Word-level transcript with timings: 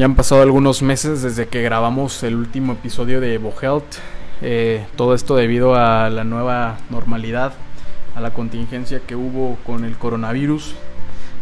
Ya 0.00 0.06
han 0.06 0.14
pasado 0.14 0.40
algunos 0.40 0.80
meses 0.80 1.20
desde 1.20 1.46
que 1.46 1.60
grabamos 1.60 2.22
el 2.22 2.34
último 2.34 2.72
episodio 2.72 3.20
de 3.20 3.34
Evo. 3.34 3.52
Eh, 4.40 4.86
todo 4.96 5.14
esto 5.14 5.36
debido 5.36 5.74
a 5.74 6.08
la 6.08 6.24
nueva 6.24 6.78
normalidad, 6.88 7.52
a 8.14 8.20
la 8.22 8.32
contingencia 8.32 9.00
que 9.00 9.14
hubo 9.14 9.58
con 9.66 9.84
el 9.84 9.98
coronavirus, 9.98 10.74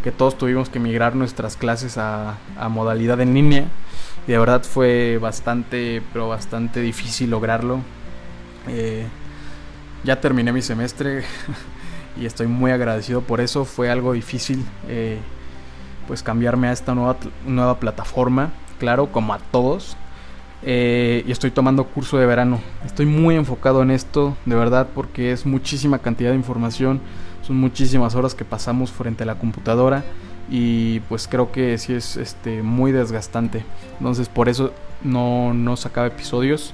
que 0.03 0.11
todos 0.11 0.37
tuvimos 0.37 0.67
que 0.67 0.81
migrar 0.81 1.15
nuestras 1.15 1.55
clases 1.55 1.97
a, 1.97 2.37
modalidad 2.69 3.21
en 3.21 3.33
línea. 3.33 3.63
Y 4.27 4.33
de 4.33 4.37
verdad 4.37 4.61
fue 4.63 5.17
bastante, 5.19 6.01
pero 6.11 6.27
bastante 6.27 6.81
difícil 6.81 7.29
lograrlo. 7.29 7.79
Eh, 8.67 9.07
ya 10.03 10.19
terminé 10.19 10.51
mi 10.51 10.61
semestre 10.61 11.23
y 12.21 12.25
estoy 12.25 12.47
muy 12.47 12.71
agradecido 12.71 13.21
por 13.21 13.39
eso. 13.39 13.63
Fue 13.63 13.89
algo 13.89 14.11
difícil. 14.11 14.65
Eh, 14.89 15.19
pues 16.09 16.23
cambiarme 16.23 16.69
a 16.69 16.71
esta 16.71 16.95
nueva, 16.95 17.17
nueva 17.45 17.79
plataforma, 17.79 18.49
claro, 18.79 19.11
como 19.11 19.31
a 19.31 19.37
todos. 19.37 19.95
Eh, 20.63 21.23
y 21.27 21.31
estoy 21.31 21.51
tomando 21.51 21.83
curso 21.83 22.17
de 22.17 22.25
verano. 22.25 22.59
Estoy 22.83 23.05
muy 23.05 23.35
enfocado 23.35 23.83
en 23.83 23.91
esto, 23.91 24.35
de 24.45 24.55
verdad, 24.55 24.87
porque 24.95 25.31
es 25.31 25.45
muchísima 25.45 25.99
cantidad 25.99 26.31
de 26.31 26.35
información, 26.35 26.99
son 27.43 27.57
muchísimas 27.57 28.15
horas 28.15 28.33
que 28.33 28.43
pasamos 28.43 28.91
frente 28.91 29.21
a 29.21 29.27
la 29.27 29.35
computadora 29.35 30.03
y 30.49 31.01
pues 31.01 31.27
creo 31.27 31.51
que 31.51 31.77
sí 31.77 31.93
es 31.93 32.17
este, 32.17 32.63
muy 32.63 32.91
desgastante. 32.91 33.63
Entonces 33.99 34.29
por 34.29 34.49
eso 34.49 34.73
no, 35.03 35.53
no 35.53 35.77
sacaba 35.77 36.07
episodios, 36.07 36.73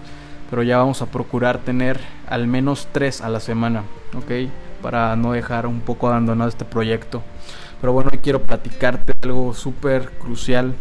pero 0.49 0.63
ya 0.63 0.77
vamos 0.77 1.01
a 1.01 1.07
procurar 1.07 1.57
tener 1.57 1.99
al 2.27 2.47
menos 2.47 2.87
tres 2.93 3.19
a 3.19 3.27
la 3.27 3.41
semana, 3.41 3.83
¿ok? 4.15 4.49
Para 4.85 5.15
no 5.15 5.31
dejar 5.31 5.65
un 5.65 5.79
poco 5.79 6.09
abandonado 6.09 6.47
este 6.47 6.63
proyecto. 6.63 7.23
Pero 7.81 7.91
bueno, 7.91 8.11
hoy 8.13 8.19
quiero 8.19 8.43
platicarte 8.43 9.13
algo 9.23 9.51
súper 9.55 10.11
crucial 10.19 10.75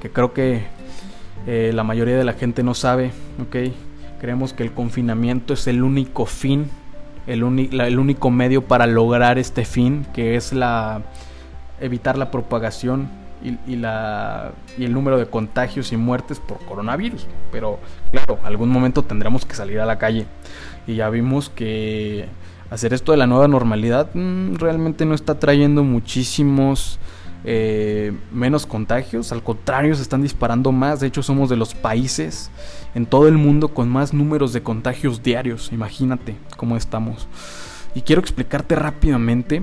que 0.00 0.10
creo 0.10 0.32
que 0.32 0.64
eh, 1.46 1.70
la 1.72 1.84
mayoría 1.84 2.16
de 2.16 2.24
la 2.24 2.32
gente 2.32 2.64
no 2.64 2.74
sabe, 2.74 3.12
¿ok? 3.40 3.72
Creemos 4.18 4.52
que 4.52 4.64
el 4.64 4.72
confinamiento 4.72 5.54
es 5.54 5.68
el 5.68 5.84
único 5.84 6.26
fin, 6.26 6.68
el, 7.28 7.44
el 7.80 7.98
único 8.00 8.32
medio 8.32 8.62
para 8.62 8.88
lograr 8.88 9.38
este 9.38 9.64
fin, 9.64 10.04
que 10.12 10.34
es 10.34 10.52
la 10.52 11.02
evitar 11.80 12.18
la 12.18 12.32
propagación 12.32 13.08
y, 13.68 13.76
la, 13.76 14.50
y 14.76 14.84
el 14.84 14.92
número 14.92 15.16
de 15.16 15.26
contagios 15.26 15.92
y 15.92 15.96
muertes 15.96 16.40
por 16.40 16.58
coronavirus. 16.64 17.28
Pero 17.52 17.78
claro, 18.10 18.40
algún 18.42 18.68
momento 18.68 19.04
tendremos 19.04 19.46
que 19.46 19.54
salir 19.54 19.78
a 19.78 19.86
la 19.86 19.96
calle. 19.96 20.26
Y 20.88 20.96
ya 20.96 21.08
vimos 21.08 21.50
que 21.50 22.26
hacer 22.70 22.92
esto 22.92 23.12
de 23.12 23.18
la 23.18 23.26
nueva 23.26 23.48
normalidad 23.48 24.10
mm, 24.14 24.54
realmente 24.56 25.04
no 25.04 25.14
está 25.14 25.38
trayendo 25.38 25.84
muchísimos 25.84 26.98
eh, 27.44 28.12
menos 28.32 28.66
contagios, 28.66 29.30
al 29.30 29.42
contrario 29.42 29.94
se 29.94 30.02
están 30.02 30.22
disparando 30.22 30.72
más, 30.72 30.98
de 30.98 31.06
hecho 31.06 31.22
somos 31.22 31.48
de 31.48 31.56
los 31.56 31.74
países 31.74 32.50
en 32.94 33.06
todo 33.06 33.28
el 33.28 33.38
mundo 33.38 33.68
con 33.68 33.88
más 33.88 34.12
números 34.12 34.52
de 34.52 34.62
contagios 34.62 35.22
diarios, 35.22 35.70
imagínate 35.72 36.34
cómo 36.56 36.76
estamos. 36.76 37.28
Y 37.94 38.02
quiero 38.02 38.20
explicarte 38.20 38.74
rápidamente 38.74 39.62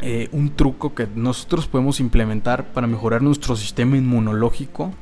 eh, 0.00 0.28
un 0.32 0.50
truco 0.50 0.94
que 0.94 1.06
nosotros 1.14 1.68
podemos 1.68 2.00
implementar 2.00 2.72
para 2.72 2.86
mejorar 2.86 3.22
nuestro 3.22 3.54
sistema 3.54 3.96
inmunológico, 3.96 4.92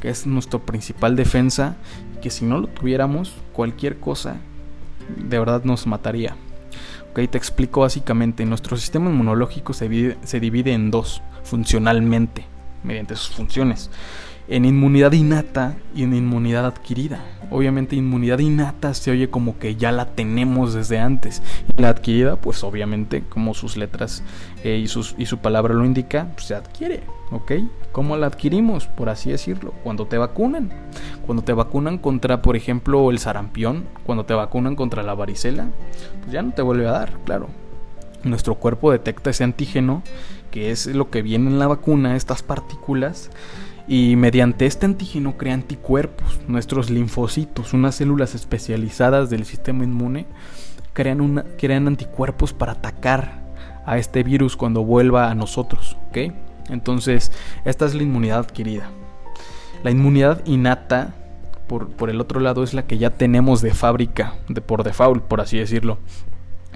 que 0.00 0.10
es 0.10 0.26
nuestra 0.26 0.58
principal 0.58 1.16
defensa, 1.16 1.76
y 2.14 2.20
que 2.20 2.30
si 2.30 2.44
no 2.44 2.60
lo 2.60 2.66
tuviéramos, 2.66 3.34
cualquier 3.52 3.98
cosa 3.98 4.36
de 5.16 5.38
verdad 5.38 5.64
nos 5.64 5.86
mataría 5.86 6.36
te 7.24 7.38
explico 7.38 7.80
básicamente. 7.80 8.44
Nuestro 8.44 8.76
sistema 8.76 9.10
inmunológico 9.10 9.72
se 9.72 9.88
divide, 9.88 10.18
se 10.24 10.40
divide 10.40 10.72
en 10.72 10.90
dos, 10.90 11.22
funcionalmente, 11.42 12.44
mediante 12.82 13.16
sus 13.16 13.34
funciones 13.34 13.90
en 14.48 14.64
inmunidad 14.64 15.12
innata 15.12 15.76
y 15.94 16.02
en 16.02 16.14
inmunidad 16.14 16.66
adquirida. 16.66 17.20
Obviamente 17.50 17.96
inmunidad 17.96 18.38
innata 18.38 18.94
se 18.94 19.10
oye 19.10 19.28
como 19.28 19.58
que 19.58 19.76
ya 19.76 19.92
la 19.92 20.06
tenemos 20.14 20.74
desde 20.74 20.98
antes. 20.98 21.42
Y 21.76 21.80
la 21.80 21.88
adquirida, 21.88 22.36
pues 22.36 22.62
obviamente, 22.64 23.24
como 23.28 23.54
sus 23.54 23.76
letras 23.76 24.22
eh, 24.64 24.76
y, 24.76 24.88
sus, 24.88 25.14
y 25.18 25.26
su 25.26 25.38
palabra 25.38 25.74
lo 25.74 25.84
indica, 25.84 26.28
pues 26.34 26.46
se 26.46 26.54
adquiere, 26.54 27.02
¿ok? 27.30 27.52
¿Cómo 27.92 28.16
la 28.16 28.26
adquirimos? 28.26 28.86
Por 28.86 29.08
así 29.08 29.30
decirlo. 29.30 29.72
Cuando 29.82 30.06
te 30.06 30.18
vacunan. 30.18 30.70
Cuando 31.26 31.42
te 31.42 31.52
vacunan 31.52 31.98
contra, 31.98 32.40
por 32.40 32.56
ejemplo, 32.56 33.10
el 33.10 33.18
sarampión, 33.18 33.84
cuando 34.04 34.24
te 34.24 34.34
vacunan 34.34 34.76
contra 34.76 35.02
la 35.02 35.14
varicela, 35.14 35.66
pues 36.20 36.32
ya 36.32 36.42
no 36.42 36.52
te 36.52 36.62
vuelve 36.62 36.86
a 36.86 36.92
dar, 36.92 37.18
claro. 37.24 37.48
Nuestro 38.22 38.54
cuerpo 38.54 38.92
detecta 38.92 39.30
ese 39.30 39.44
antígeno, 39.44 40.02
que 40.50 40.70
es 40.70 40.86
lo 40.86 41.10
que 41.10 41.22
viene 41.22 41.50
en 41.50 41.58
la 41.58 41.66
vacuna, 41.66 42.16
estas 42.16 42.42
partículas, 42.42 43.30
y 43.88 44.16
mediante 44.16 44.66
este 44.66 44.86
antígeno 44.86 45.36
crea 45.36 45.54
anticuerpos. 45.54 46.40
Nuestros 46.48 46.90
linfocitos, 46.90 47.72
unas 47.72 47.96
células 47.96 48.34
especializadas 48.34 49.28
del 49.28 49.44
sistema 49.44 49.84
inmune, 49.84 50.26
crean, 50.92 51.20
una, 51.20 51.44
crean 51.58 51.86
anticuerpos 51.86 52.52
para 52.52 52.72
atacar 52.72 53.44
a 53.84 53.98
este 53.98 54.22
virus 54.22 54.56
cuando 54.56 54.84
vuelva 54.84 55.30
a 55.30 55.34
nosotros. 55.34 55.96
¿ok? 56.08 56.32
Entonces, 56.70 57.32
esta 57.64 57.86
es 57.86 57.94
la 57.94 58.02
inmunidad 58.02 58.38
adquirida. 58.38 58.90
La 59.82 59.90
inmunidad 59.90 60.44
innata, 60.46 61.14
por, 61.68 61.88
por 61.90 62.10
el 62.10 62.20
otro 62.20 62.40
lado, 62.40 62.62
es 62.62 62.74
la 62.74 62.86
que 62.86 62.98
ya 62.98 63.10
tenemos 63.10 63.62
de 63.62 63.74
fábrica, 63.74 64.34
de 64.48 64.60
por 64.60 64.84
default, 64.84 65.24
por 65.24 65.40
así 65.40 65.58
decirlo. 65.58 65.98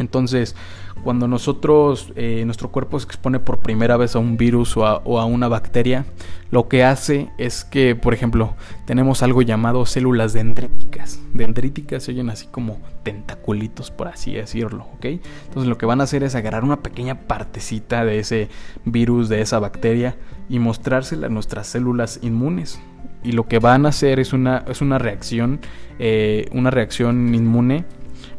Entonces, 0.00 0.56
cuando 1.05 1.28
nosotros, 1.28 2.12
eh, 2.16 2.43
nuestro 2.47 2.71
cuerpo 2.71 2.99
se 2.99 3.06
expone 3.06 3.38
por 3.38 3.61
primera 3.61 3.97
vez 3.97 4.16
a 4.16 4.19
un 4.19 4.37
virus 4.37 4.77
o 4.77 4.87
a, 4.87 5.25
una 5.25 5.49
bacteria, 5.49 6.05
lo 6.50 6.69
que 6.69 6.84
hace 6.84 7.31
es 7.38 7.65
que, 7.65 7.94
por 7.94 8.15
ejemplo, 8.15 8.55
tenemos 8.87 9.22
algo 9.22 9.43
llamado 9.43 9.87
células 9.87 10.33
dendríticas. 10.33 11.21
Dendríticas 11.33 12.03
se 12.03 12.12
oyen 12.12 12.31
así 12.31 12.47
como 12.47 12.81
tentaculitos, 13.03 13.91
por 13.91 14.09
así 14.09 14.33
decirlo, 14.33 14.87
¿ok? 14.97 15.05
Entonces 15.05 15.69
lo 15.69 15.78
que 15.78 15.87
van 15.87 16.00
a 16.00 16.05
hacer 16.05 16.22
es 16.22 16.34
agarrar 16.34 16.65
una 16.65 16.83
pequeña 16.83 17.21
partecita 17.21 18.05
de 18.05 18.19
ese 18.19 18.49
virus, 18.84 19.28
de 19.28 19.43
esa 19.43 19.59
bacteria, 19.59 20.16
y 20.49 20.59
mostrársela 20.59 21.28
a 21.28 21.31
nuestras 21.31 21.66
células 21.66 22.19
inmunes. 22.22 22.81
Y 23.22 23.33
lo 23.33 23.47
que 23.49 23.59
van 23.59 23.84
a 23.84 23.91
hacer 23.91 24.19
es 24.19 24.33
una, 24.33 24.65
es 24.66 24.81
una 24.81 24.99
reacción, 24.99 25.60
eh, 25.99 26.49
una 26.53 26.71
reacción 26.71 27.34
inmune 27.34 27.84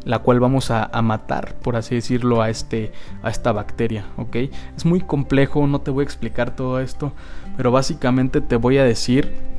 la 0.04 0.20
cual 0.20 0.40
vamos 0.40 0.70
a, 0.70 0.90
matar, 1.02 1.54
por 1.62 1.76
así 1.76 1.94
decirlo, 1.94 2.42
a, 2.42 2.50
este, 2.50 2.92
a 3.22 3.30
esta 3.30 3.52
bacteria, 3.52 4.06
¿ok? 4.16 4.36
Es 4.76 4.84
muy 4.84 5.00
complejo, 5.00 5.66
no 5.66 5.80
te 5.80 5.90
voy 5.90 6.02
a 6.02 6.04
explicar 6.04 6.56
todo 6.56 6.80
esto, 6.80 7.12
pero 7.56 7.70
básicamente 7.70 8.40
te 8.40 8.56
voy 8.56 8.78
a 8.78 8.84
decir 8.84 9.51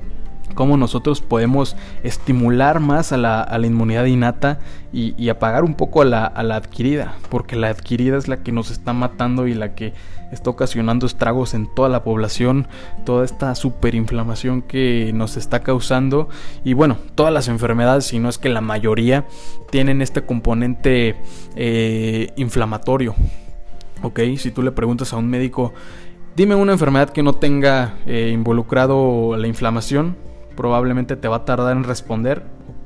cómo 0.53 0.77
nosotros 0.77 1.21
podemos 1.21 1.75
estimular 2.03 2.79
más 2.79 3.11
a 3.11 3.17
la, 3.17 3.59
inmunidad 3.63 4.05
innata 4.05 4.59
y, 4.91 5.29
apagar 5.29 5.63
un 5.63 5.75
poco 5.75 6.01
a 6.01 6.05
la, 6.05 6.25
a 6.25 6.43
la 6.43 6.55
adquirida, 6.55 7.15
porque 7.29 7.55
la 7.55 7.69
adquirida 7.69 8.17
es 8.17 8.27
la 8.27 8.43
que 8.43 8.51
nos 8.51 8.71
está 8.71 8.93
matando 8.93 9.47
y 9.47 9.53
la 9.53 9.75
que 9.75 9.93
está 10.33 10.49
ocasionando 10.49 11.05
estragos 11.05 11.53
en 11.53 11.67
toda 11.67 11.89
la 11.89 12.03
población, 12.03 12.67
toda 13.05 13.23
esta 13.23 13.55
superinflamación 13.55 14.61
que 14.61 15.11
nos 15.13 15.37
está 15.37 15.61
causando 15.61 16.29
y 16.63 16.73
bueno, 16.73 16.97
todas 17.15 17.33
las 17.33 17.47
enfermedades, 17.47 18.05
si 18.05 18.19
no 18.19 18.29
es 18.29 18.37
que 18.37 18.49
la 18.49 18.61
mayoría, 18.61 19.25
tienen 19.69 20.01
este 20.01 20.23
componente 20.25 21.15
eh, 21.55 22.31
inflamatorio. 22.35 23.15
Ok, 24.01 24.19
si 24.37 24.51
tú 24.51 24.61
le 24.63 24.71
preguntas 24.71 25.13
a 25.13 25.17
un 25.17 25.29
médico, 25.29 25.73
dime 26.35 26.55
una 26.55 26.73
enfermedad 26.73 27.09
que 27.09 27.23
no 27.23 27.33
tenga 27.33 27.95
eh, 28.05 28.31
involucrado 28.33 29.37
la 29.37 29.47
inflamación, 29.47 30.17
probablemente 30.55 31.15
te 31.15 31.27
va 31.27 31.37
a 31.37 31.45
tardar 31.45 31.75
en 31.75 31.83
responder 31.83 32.43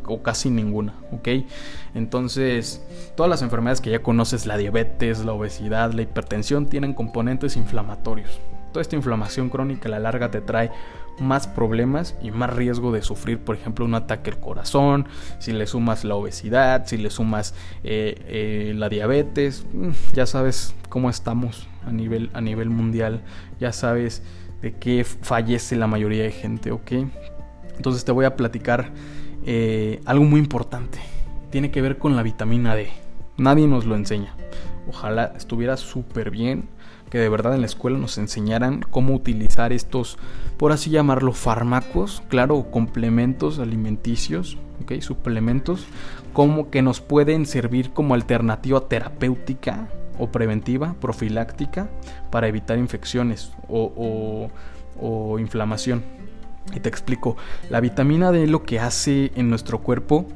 o 0.07 0.23
casi 0.23 0.49
ninguna, 0.49 0.93
¿ok? 1.11 1.27
Entonces, 1.93 2.81
todas 3.15 3.29
las 3.29 3.41
enfermedades 3.41 3.81
que 3.81 3.91
ya 3.91 4.01
conoces, 4.01 4.45
la 4.45 4.57
diabetes, 4.57 5.23
la 5.25 5.33
obesidad, 5.33 5.91
la 5.91 6.01
hipertensión, 6.01 6.67
tienen 6.67 6.93
componentes 6.93 7.57
inflamatorios. 7.57 8.39
Toda 8.71 8.81
esta 8.81 8.95
inflamación 8.95 9.49
crónica 9.49 9.87
a 9.87 9.91
la 9.91 9.99
larga 9.99 10.31
te 10.31 10.41
trae 10.41 10.71
más 11.19 11.47
problemas 11.47 12.15
y 12.21 12.31
más 12.31 12.53
riesgo 12.53 12.91
de 12.91 13.01
sufrir, 13.01 13.39
por 13.39 13.55
ejemplo, 13.55 13.85
un 13.85 13.95
ataque 13.95 14.29
al 14.29 14.39
corazón, 14.39 15.07
si 15.39 15.51
le 15.51 15.65
sumas 15.65 16.03
la 16.03 16.15
obesidad, 16.15 16.85
si 16.85 16.97
le 16.97 17.09
sumas 17.09 17.55
eh, 17.83 18.15
eh, 18.27 18.73
la 18.75 18.89
diabetes, 18.89 19.65
mm, 19.73 19.89
ya 20.13 20.25
sabes 20.25 20.75
cómo 20.89 21.09
estamos 21.09 21.67
a 21.85 21.91
nivel, 21.91 22.29
a 22.33 22.41
nivel 22.41 22.69
mundial, 22.69 23.21
ya 23.59 23.71
sabes 23.71 24.21
de 24.61 24.73
qué 24.73 25.03
fallece 25.03 25.75
la 25.75 25.87
mayoría 25.87 26.23
de 26.23 26.31
gente, 26.31 26.71
¿ok? 26.71 26.91
Entonces 27.77 28.03
te 28.03 28.11
voy 28.11 28.25
a 28.25 28.35
platicar 28.35 28.91
eh, 29.45 30.01
algo 30.05 30.25
muy 30.25 30.39
importante. 30.39 30.99
Tiene 31.49 31.71
que 31.71 31.81
ver 31.81 31.97
con 31.97 32.15
la 32.15 32.23
vitamina 32.23 32.75
D. 32.75 32.89
Nadie 33.37 33.67
nos 33.67 33.85
lo 33.85 33.95
enseña. 33.95 34.35
Ojalá 34.89 35.33
estuviera 35.37 35.77
súper 35.77 36.31
bien 36.31 36.69
que 37.09 37.17
de 37.19 37.29
verdad 37.29 37.55
en 37.55 37.61
la 37.61 37.67
escuela 37.67 37.97
nos 37.97 38.17
enseñaran 38.17 38.81
cómo 38.81 39.13
utilizar 39.13 39.71
estos, 39.71 40.17
por 40.57 40.71
así 40.71 40.89
llamarlo, 40.89 41.31
fármacos, 41.31 42.21
claro, 42.27 42.69
complementos 42.69 43.59
alimenticios, 43.59 44.57
¿ok? 44.81 44.99
Suplementos, 44.99 45.87
como 46.33 46.69
que 46.69 46.81
nos 46.81 46.99
pueden 46.99 47.45
servir 47.45 47.91
como 47.91 48.13
alternativa 48.13 48.81
terapéutica 48.89 49.87
o 50.19 50.31
preventiva, 50.31 50.95
profiláctica, 50.99 51.89
para 52.31 52.47
evitar 52.47 52.77
infecciones 52.77 53.53
o 53.69 54.49
inflamación. 55.39 56.03
Y 56.75 56.79
te 56.79 56.89
explico, 56.89 57.37
la 57.69 57.79
vitamina 57.79 58.31
D 58.31 58.47
lo 58.47 58.63
que 58.63 58.79
hace 58.79 59.31
en 59.35 59.49
nuestro 59.49 59.79
cuerpo 59.79 60.27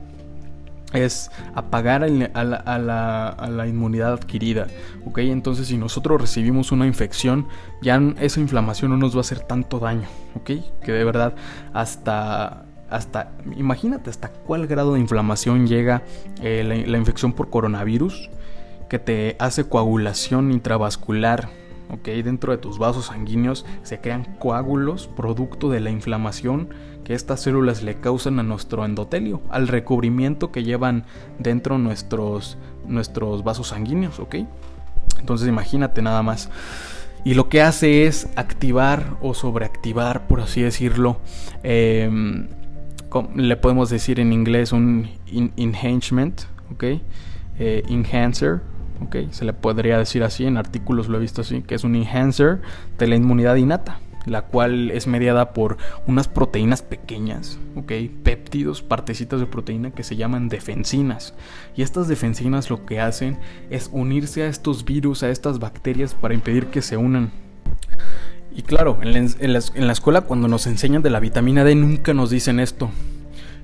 es 0.94 1.32
apagar 1.56 2.04
a 2.04 2.08
la, 2.08 3.68
inmunidad 3.68 4.14
adquirida, 4.14 4.68
¿ok? 5.06 5.20
Entonces 5.20 5.68
si 5.68 5.78
nosotros 5.78 6.20
recibimos 6.20 6.72
una 6.72 6.86
infección, 6.86 7.48
ya 7.82 8.02
esa 8.20 8.40
inflamación 8.40 8.92
no 8.92 8.98
nos 8.98 9.14
va 9.16 9.20
a 9.20 9.22
hacer 9.22 9.40
tanto 9.40 9.80
daño, 9.80 10.08
¿ok? 10.36 10.52
Que 10.84 10.92
de 10.92 11.04
verdad 11.04 11.34
hasta, 11.74 12.66
hasta, 12.90 13.32
imagínate 13.56 14.10
hasta 14.10 14.30
cuál 14.30 14.68
grado 14.68 14.94
de 14.94 15.00
inflamación 15.00 15.68
llega 15.68 16.04
eh, 16.42 16.86
la 16.86 16.98
infección 16.98 17.34
por 17.34 17.50
coronavirus, 17.50 18.30
que 18.90 19.00
te 19.00 19.38
hace 19.40 19.64
coagulación 19.64 20.52
intravascular 20.52 21.61
¿ok? 21.92 22.08
Dentro 22.24 22.52
de 22.52 22.58
tus 22.58 22.80
vasos 22.80 23.08
sanguíneos 23.08 23.66
se 23.84 24.00
crean 24.00 24.36
coágulos 24.40 25.08
producto 25.08 25.70
de 25.70 25.80
la 25.80 25.92
inflamación 25.92 26.70
que 27.04 27.14
estas 27.14 27.42
células 27.42 27.84
le 27.84 27.96
causan 27.96 28.40
a 28.40 28.44
nuestro 28.44 28.86
endotelio, 28.86 29.42
al 29.50 29.68
recubrimiento 29.68 30.52
que 30.52 30.64
llevan 30.64 31.06
dentro 31.40 31.78
nuestros, 31.78 32.58
nuestros 32.88 33.44
vasos 33.44 33.68
sanguíneos, 33.70 34.20
¿ok? 34.20 34.36
Entonces 35.20 35.48
imagínate 35.48 36.02
nada 36.02 36.24
más. 36.24 36.50
Y 37.24 37.36
lo 37.36 37.50
que 37.50 37.62
hace 37.62 38.08
es 38.08 38.30
activar 38.36 39.18
o 39.22 39.34
sobreactivar, 39.34 40.28
por 40.28 40.42
así 40.42 40.62
decirlo, 40.62 41.20
em, 41.64 42.48
le 43.36 43.58
podemos 43.58 43.90
decir 43.90 44.20
en 44.20 44.34
inglés 44.34 44.72
un 44.72 45.10
enhancement, 45.58 46.42
¿ok? 46.72 46.84
Eh, 47.60 47.84
enhancer, 47.90 48.62
se 49.32 49.46
le 49.46 49.54
podría 49.54 49.98
decir 49.98 50.24
así, 50.24 50.46
en 50.46 50.58
artículos 50.58 51.08
lo 51.08 51.18
he 51.18 51.22
visto 51.22 51.42
así, 51.42 51.62
que 51.62 51.76
es 51.76 51.84
un 51.84 51.96
enhancer 51.96 52.62
de 52.98 53.08
la 53.08 53.16
inmunidad 53.16 53.56
innata, 53.56 54.00
la 54.26 54.44
cual 54.44 54.92
es 54.92 55.08
mediada 55.08 55.54
por 55.54 55.78
unas 56.08 56.28
proteínas 56.28 56.82
pequeñas, 56.82 57.60
¿ok? 57.76 57.92
Péptidos, 58.24 58.82
partecitas 58.82 59.40
de 59.40 59.46
proteína 59.48 59.92
que 59.92 60.04
se 60.04 60.16
llaman 60.16 60.50
defensinas. 60.50 61.34
Y 61.76 61.82
estas 61.82 62.08
defensinas 62.08 62.70
lo 62.70 62.86
que 62.86 63.00
hacen 63.00 63.38
es 63.70 63.90
unirse 63.92 64.44
a 64.44 64.48
estos 64.48 64.86
virus, 64.86 65.24
a 65.24 65.30
estas 65.30 65.60
bacterias 65.60 66.14
para 66.14 66.34
impedir 66.34 66.68
que 66.68 66.82
se 66.82 66.98
unan. 66.98 67.32
Y 68.54 68.64
claro, 68.64 69.00
en 69.02 69.14
la, 69.14 69.62
en 69.74 69.88
la 69.88 69.94
escuela 69.94 70.22
cuando 70.22 70.48
nos 70.48 70.68
enseñan 70.68 71.02
de 71.02 71.10
la 71.10 71.20
vitamina 71.20 71.64
D 71.64 71.76
nunca 71.76 72.14
nos 72.14 72.30
dicen 72.30 72.60
esto. 72.60 72.92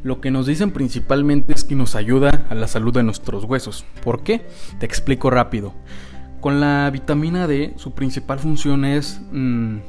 Lo 0.07 0.21
que 0.21 0.31
nos 0.31 0.45
dicen 0.45 0.71
principalmente 0.71 1.53
es 1.53 1.65
que 1.65 1.75
nos 1.75 1.93
ayuda 1.93 2.45
a 2.49 2.55
la 2.55 2.69
salud 2.69 2.93
de 2.93 3.03
nuestros 3.03 3.43
huesos. 3.43 3.83
¿Por 4.01 4.23
qué? 4.23 4.45
Te 4.79 4.85
explico 4.85 5.29
rápido. 5.29 5.73
Con 6.39 6.61
la 6.61 6.89
vitamina 6.89 7.45
D, 7.45 7.73
su 7.75 7.91
principal 7.91 8.39
función 8.39 8.85
es 8.85 9.19
mm, 9.33 9.79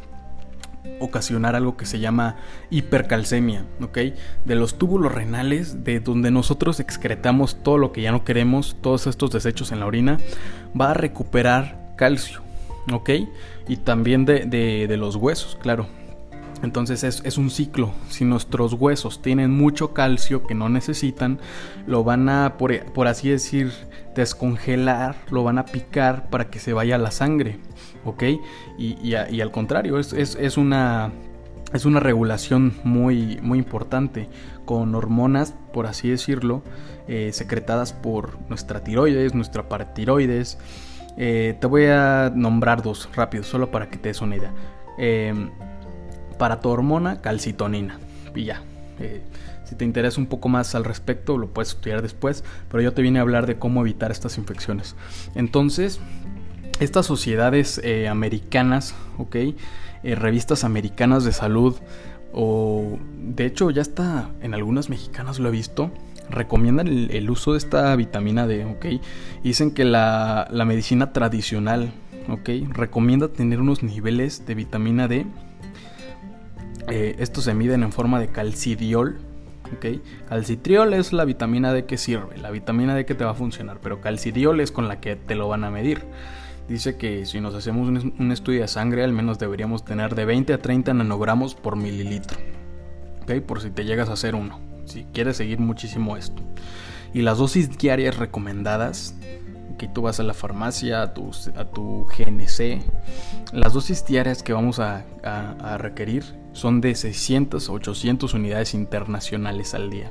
ocasionar 0.99 1.55
algo 1.55 1.77
que 1.77 1.87
se 1.87 2.01
llama 2.01 2.35
hipercalcemia, 2.69 3.65
¿ok? 3.81 3.99
De 4.45 4.57
los 4.57 4.77
túbulos 4.77 5.15
renales, 5.15 5.85
de 5.85 6.01
donde 6.01 6.33
nosotros 6.33 6.81
excretamos 6.81 7.63
todo 7.63 7.79
lo 7.79 7.93
que 7.93 8.03
ya 8.03 8.11
no 8.11 8.25
queremos, 8.25 8.77
todos 8.81 9.07
estos 9.07 9.31
desechos 9.31 9.71
en 9.71 9.79
la 9.79 9.87
orina, 9.87 10.19
va 10.79 10.91
a 10.91 10.95
recuperar 10.95 11.95
calcio, 11.97 12.41
¿ok? 12.91 13.11
Y 13.69 13.77
también 13.77 14.25
de, 14.25 14.47
de 14.47 14.97
los 14.97 15.15
huesos, 15.15 15.57
claro. 15.63 15.87
Entonces 16.63 17.05
es, 17.05 17.39
un 17.39 17.51
ciclo. 17.51 17.93
Si 18.09 18.25
nuestros 18.25 18.73
huesos 18.73 19.23
tienen 19.23 19.51
mucho 19.51 19.93
calcio 19.93 20.45
que 20.47 20.55
no 20.55 20.69
necesitan, 20.69 21.39
lo 21.87 22.05
van 22.05 22.29
a, 22.29 22.57
por, 22.59 23.07
así 23.07 23.29
decir, 23.29 23.73
descongelar, 24.15 25.17
lo 25.31 25.45
van 25.45 25.59
a 25.59 25.65
picar 25.65 26.29
para 26.31 26.51
que 26.51 26.59
se 26.59 26.73
vaya 26.73 26.99
la 26.99 27.11
sangre. 27.11 27.59
¿Ok? 28.05 28.25
Y, 28.79 29.15
al 29.15 29.51
contrario, 29.53 29.99
es, 29.99 30.13
es, 30.13 30.57
una, 30.57 31.13
es 31.73 31.85
una 31.85 32.01
regulación 32.01 32.75
muy, 32.83 33.39
muy 33.43 33.59
importante 33.59 34.29
con 34.65 34.95
hormonas, 34.95 35.55
por 35.73 35.87
así 35.87 36.09
decirlo, 36.09 36.63
eh, 37.07 37.31
secretadas 37.33 37.93
por 37.93 38.39
nuestra 38.49 38.83
tiroides, 38.83 39.35
nuestra 39.35 39.69
paratiroides. 39.69 40.59
Eh, 41.17 41.57
te 41.61 41.67
voy 41.67 41.87
a 41.87 42.33
nombrar 42.35 42.83
dos 42.83 43.09
rápido, 43.15 43.45
solo 43.45 43.71
para 43.71 43.89
que 43.89 43.97
te 43.97 44.09
des 44.09 44.21
una 44.21 44.37
idea. 44.37 44.53
Eh, 44.99 45.33
para 46.39 46.61
tu 46.61 46.69
hormona 46.69 47.21
calcitonina. 47.21 47.99
Y 48.35 48.45
ya. 48.45 48.63
Eh, 49.01 49.23
si 49.69 49.75
te 49.75 49.85
interesa 49.85 50.19
un 50.19 50.27
poco 50.27 50.49
más 50.49 50.75
al 50.75 50.85
respecto, 50.85 51.37
lo 51.37 51.49
puedes 51.49 51.71
estudiar 51.71 52.01
después, 52.01 52.43
pero 52.71 52.83
yo 52.83 52.95
te 52.95 53.03
vine 53.03 53.19
a 53.19 53.23
hablar 53.23 53.47
de 53.47 53.59
cómo 53.59 53.83
evitar 53.83 54.11
estas 54.11 54.39
infecciones. 54.39 54.97
Entonces, 55.35 56.01
estas 56.81 57.05
sociedades 57.05 57.79
eh, 57.85 58.09
americanas, 58.09 58.95
¿ok? 59.19 59.37
Eh, 59.37 59.55
revistas 60.15 60.65
americanas 60.65 61.25
de 61.25 61.33
salud, 61.33 61.77
o 62.33 62.99
de 63.19 63.45
hecho 63.45 63.71
ya 63.71 63.83
está 63.83 64.31
en 64.41 64.55
algunas 64.55 64.89
mexicanas 64.89 65.39
lo 65.39 65.49
he 65.49 65.53
visto, 65.53 65.91
recomiendan 66.31 66.89
el, 66.89 67.31
uso 67.31 67.53
de 67.53 67.59
esta 67.59 67.95
vitamina 67.95 68.47
D, 68.47 68.65
¿ok? 68.65 69.03
Dicen 69.43 69.73
que 69.73 69.85
la, 69.85 70.49
la 70.51 70.65
medicina 70.65 71.13
tradicional, 71.13 71.93
¿ok? 72.29 72.49
Recomienda 72.71 73.29
tener 73.29 73.61
unos 73.61 73.83
niveles 73.83 74.47
de 74.47 74.55
vitamina 74.55 75.09
D 75.09 75.27
eh, 76.91 77.17
estos 77.19 77.45
se 77.45 77.55
miden 77.55 77.83
en 77.83 77.93
forma 77.93 78.21
de 78.21 78.29
calcidiol. 78.29 79.19
¿okay? 79.77 80.01
Calcitriol 80.29 80.95
es 80.95 81.13
la 81.13 81.25
vitamina 81.25 81.73
D 81.73 81.85
que 81.85 81.99
sirve, 81.99 82.39
la 82.39 82.51
vitamina 82.51 82.95
D 82.95 83.05
que 83.05 83.15
te 83.15 83.25
va 83.25 83.33
a 83.33 83.35
funcionar, 83.35 83.81
pero 83.83 84.01
calcidiol 84.01 84.61
es 84.61 84.73
con 84.73 84.89
la 84.89 85.01
que 85.01 85.17
te 85.17 85.35
lo 85.35 85.49
van 85.49 85.65
a 85.65 85.71
medir. 85.71 86.03
Dice 86.69 86.97
que 86.97 87.25
si 87.25 87.41
nos 87.41 87.55
hacemos 87.55 87.89
un, 87.89 88.33
estudio 88.33 88.61
de 88.61 88.69
sangre, 88.69 89.03
al 89.03 89.13
menos 89.13 89.39
deberíamos 89.39 89.87
tener 89.87 90.15
de 90.15 90.27
20 90.27 90.53
a 90.53 90.59
30 90.59 90.93
nanogramos 90.93 91.55
por 91.55 91.77
mililitro. 91.77 92.37
Por 93.47 93.61
si 93.61 93.71
te 93.71 93.85
llegas 93.85 94.09
a 94.11 94.15
hacer 94.15 94.35
uno, 94.35 94.59
si 94.85 95.05
quieres 95.05 95.39
seguir 95.39 95.61
muchísimo 95.61 96.17
esto. 96.17 96.43
Y 97.15 97.23
las 97.23 97.39
dosis 97.39 97.79
diarias 97.79 98.19
recomendadas 98.19 99.15
que 99.77 99.89
tú 99.89 100.03
vas 100.03 100.21
a 100.21 100.23
la 100.23 100.35
farmacia, 100.35 101.03
a 101.03 101.15
tu, 101.15 101.31
a 101.57 101.65
tu 101.65 102.07
GNC, 102.07 102.83
las 103.53 103.73
dosis 103.73 104.05
diarias 104.05 104.43
que 104.43 104.53
vamos 104.53 104.79
a, 104.79 105.05
requerir 105.79 106.25
son 106.53 106.81
de 106.81 106.95
600 106.95 107.69
a 107.69 107.73
800 107.73 108.35
unidades 108.35 108.75
internacionales 108.75 109.75
al 109.75 109.91
día. 109.91 110.11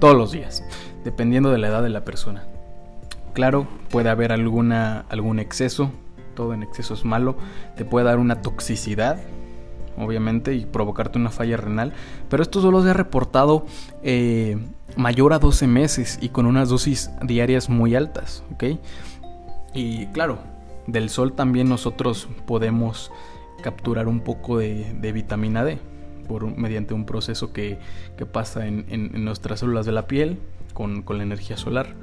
Todos 0.00 0.16
los 0.16 0.32
días, 0.32 0.64
dependiendo 1.04 1.50
de 1.50 1.58
la 1.58 1.68
edad 1.68 1.82
de 1.82 1.90
la 1.90 2.04
persona. 2.04 2.46
Claro, 3.34 3.68
puede 3.90 4.08
haber 4.08 4.32
alguna, 4.32 5.04
algún 5.08 5.38
exceso, 5.38 5.90
todo 6.34 6.54
en 6.54 6.62
exceso 6.62 6.94
es 6.94 7.04
malo, 7.04 7.36
te 7.76 7.84
puede 7.84 8.06
dar 8.06 8.18
una 8.18 8.42
toxicidad, 8.42 9.18
obviamente, 9.98 10.54
y 10.54 10.66
provocarte 10.66 11.18
una 11.18 11.30
falla 11.30 11.56
renal, 11.56 11.92
pero 12.28 12.42
esto 12.42 12.60
solo 12.60 12.82
se 12.82 12.90
ha 12.90 12.94
reportado 12.94 13.66
eh, 14.02 14.58
mayor 14.96 15.32
a 15.32 15.38
12 15.38 15.66
meses 15.66 16.18
y 16.20 16.30
con 16.30 16.46
unas 16.46 16.68
dosis 16.68 17.10
diarias 17.22 17.68
muy 17.68 17.94
altas, 17.94 18.42
¿ok? 18.52 18.64
Y 19.74 20.06
claro, 20.06 20.38
del 20.86 21.10
sol 21.10 21.34
también 21.34 21.68
nosotros 21.68 22.28
podemos 22.46 23.12
capturar 23.62 24.08
un 24.08 24.20
poco 24.20 24.58
de, 24.58 25.12
vitamina 25.12 25.64
D 25.64 25.78
por, 26.26 26.44
mediante 26.56 26.94
un 26.94 27.04
proceso 27.04 27.52
que, 27.52 27.78
pasa 28.32 28.66
en, 28.66 29.24
nuestras 29.24 29.60
células 29.60 29.86
de 29.86 29.92
la 29.92 30.06
piel 30.06 30.38
con, 30.74 31.04
la 31.08 31.22
energía 31.22 31.56
solar. 31.56 31.94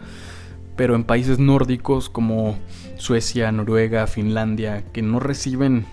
Pero 0.75 0.95
en 0.95 1.05
países 1.05 1.39
nórdicos 1.39 2.09
como 2.09 2.57
Suecia, 2.97 3.51
Noruega, 3.51 4.07
Finlandia, 4.07 4.83
que 4.91 5.01
no 5.01 5.19
reciben 5.19 5.85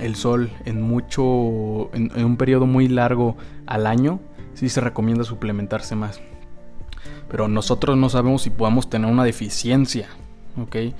el 0.00 0.14
sol 0.14 0.50
en 0.64 0.82
mucho, 0.82 1.90
en, 1.94 2.24
un 2.24 2.36
periodo 2.36 2.66
muy 2.66 2.88
largo 2.88 3.36
al 3.66 3.86
año, 3.86 4.20
sí 4.54 4.68
se 4.68 4.80
recomienda 4.80 5.24
suplementarse 5.24 5.96
más. 5.96 6.20
Pero 7.30 7.48
nosotros 7.48 7.96
no 7.96 8.08
sabemos 8.08 8.42
si 8.42 8.50
podamos 8.50 8.88
tener 8.88 9.10
una 9.10 9.24
deficiencia, 9.24 10.08
¿ok? 10.60 10.94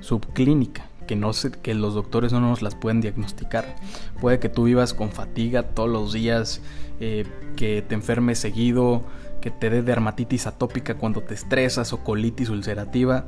Subclínica, 0.00 0.86
que, 1.06 1.16
no 1.16 1.32
se, 1.32 1.50
que 1.50 1.74
los 1.74 1.94
doctores 1.94 2.32
no 2.32 2.40
nos 2.40 2.62
las 2.62 2.74
pueden 2.74 3.00
diagnosticar. 3.00 3.76
Puede 4.20 4.38
que 4.38 4.48
tú 4.48 4.64
vivas 4.64 4.94
con 4.94 5.10
fatiga 5.10 5.62
todos 5.62 5.90
los 5.90 6.12
días, 6.12 6.60
eh, 7.00 7.26
que 7.56 7.82
te 7.82 7.94
enfermes 7.94 8.38
seguido, 8.38 9.02
que 9.40 9.50
te 9.50 9.68
dé 9.68 9.82
dermatitis 9.82 10.46
atópica 10.46 10.94
cuando 10.94 11.20
te 11.20 11.34
estresas 11.34 11.92
o 11.92 12.02
colitis 12.02 12.48
ulcerativa. 12.48 13.26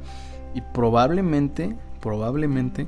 Y 0.55 0.63
probablemente, 0.73 1.77
probablemente 2.01 2.87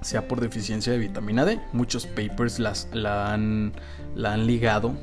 sea 0.00 0.28
por 0.28 0.40
deficiencia 0.40 0.92
de 0.92 0.98
vitamina 0.98 1.44
D. 1.44 1.60
Muchos 1.72 2.06
papers 2.06 2.58
las, 2.58 2.88
la, 2.92 3.32
han, 3.32 3.72
la 4.14 4.32
han 4.34 4.46
ligado 4.46 4.94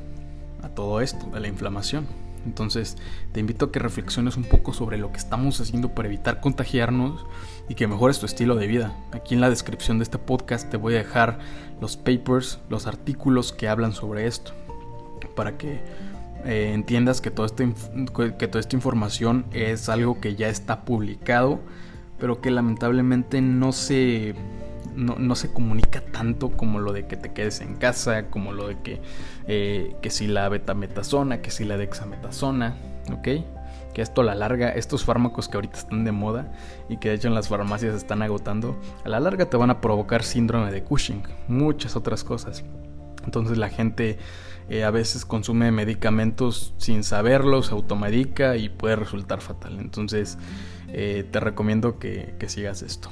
a 0.62 0.68
todo 0.68 1.00
esto, 1.00 1.30
a 1.34 1.40
la 1.40 1.48
inflamación. 1.48 2.06
Entonces 2.46 2.96
te 3.32 3.40
invito 3.40 3.66
a 3.66 3.72
que 3.72 3.78
reflexiones 3.78 4.36
un 4.36 4.44
poco 4.44 4.72
sobre 4.72 4.98
lo 4.98 5.10
que 5.10 5.18
estamos 5.18 5.60
haciendo 5.60 5.94
para 5.94 6.08
evitar 6.08 6.40
contagiarnos 6.40 7.26
y 7.68 7.74
que 7.74 7.88
mejores 7.88 8.20
tu 8.20 8.26
estilo 8.26 8.54
de 8.54 8.66
vida. 8.66 8.96
Aquí 9.12 9.34
en 9.34 9.40
la 9.40 9.50
descripción 9.50 9.98
de 9.98 10.04
este 10.04 10.18
podcast 10.18 10.70
te 10.70 10.76
voy 10.76 10.94
a 10.94 10.98
dejar 10.98 11.40
los 11.80 11.96
papers, 11.96 12.60
los 12.70 12.86
artículos 12.86 13.52
que 13.52 13.68
hablan 13.68 13.92
sobre 13.92 14.26
esto, 14.26 14.52
para 15.34 15.58
que 15.58 15.80
eh, 16.44 16.72
entiendas 16.72 17.20
que, 17.20 17.30
todo 17.30 17.46
que 17.54 18.48
toda 18.48 18.60
esta 18.60 18.76
información 18.76 19.46
es 19.52 19.88
algo 19.88 20.20
que 20.20 20.36
ya 20.36 20.48
está 20.48 20.84
publicado, 20.84 21.60
pero 22.18 22.40
que 22.40 22.50
lamentablemente 22.52 23.40
no 23.42 23.72
se 23.72 24.34
no, 24.96 25.34
se 25.36 25.52
comunica 25.52 26.00
tanto 26.00 26.50
como 26.50 26.80
lo 26.80 26.92
de 26.92 27.06
que 27.06 27.16
te 27.16 27.32
quedes 27.32 27.60
en 27.60 27.76
casa, 27.76 28.26
como 28.30 28.52
lo 28.52 28.68
de 28.68 28.80
que, 28.80 29.00
eh, 29.46 29.94
que 30.02 30.10
si 30.10 30.26
la 30.26 30.48
betametasona, 30.48 31.42
que 31.42 31.50
si 31.50 31.64
la 31.64 31.76
dexametasona, 31.76 32.76
¿ok? 33.12 33.28
que 33.96 34.02
esto 34.02 34.20
a 34.20 34.24
la 34.24 34.34
larga, 34.34 34.72
estos 34.72 35.04
fármacos 35.04 35.48
que 35.48 35.56
ahorita 35.56 35.78
están 35.78 36.04
de 36.04 36.12
moda 36.12 36.52
y 36.90 36.98
que 36.98 37.08
de 37.08 37.14
hecho 37.14 37.28
en 37.28 37.34
las 37.34 37.48
farmacias 37.48 37.94
están 37.94 38.20
agotando, 38.20 38.78
a 39.06 39.08
la 39.08 39.20
larga 39.20 39.46
te 39.48 39.56
van 39.56 39.70
a 39.70 39.80
provocar 39.80 40.22
síndrome 40.22 40.70
de 40.70 40.84
Cushing, 40.84 41.22
muchas 41.48 41.96
otras 41.96 42.22
cosas. 42.22 42.62
Entonces 43.24 43.56
la 43.56 43.70
gente 43.70 44.18
eh, 44.68 44.84
a 44.84 44.90
veces 44.90 45.24
consume 45.24 45.72
medicamentos 45.72 46.74
sin 46.76 47.04
saberlo, 47.04 47.62
se 47.62 47.72
automedica 47.72 48.58
y 48.58 48.68
puede 48.68 48.96
resultar 48.96 49.40
fatal. 49.40 49.78
Entonces 49.80 50.36
eh, 50.88 51.26
te 51.30 51.40
recomiendo 51.40 51.98
que 51.98 52.36
sigas 52.48 52.82
esto. 52.82 53.08